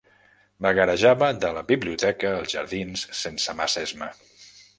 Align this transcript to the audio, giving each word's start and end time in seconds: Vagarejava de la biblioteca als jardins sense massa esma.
Vagarejava 0.65 1.27
de 1.43 1.51
la 1.57 1.63
biblioteca 1.73 2.33
als 2.39 2.57
jardins 2.57 3.05
sense 3.21 3.57
massa 3.61 3.87
esma. 3.91 4.11